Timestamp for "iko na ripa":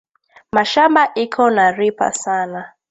1.13-2.11